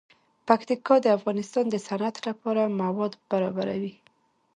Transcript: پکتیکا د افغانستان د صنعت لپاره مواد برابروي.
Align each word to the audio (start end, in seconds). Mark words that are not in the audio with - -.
پکتیکا 0.47 0.95
د 1.01 1.07
افغانستان 1.17 1.65
د 1.69 1.75
صنعت 1.87 2.15
لپاره 2.27 2.61
مواد 2.81 3.13
برابروي. 3.29 3.93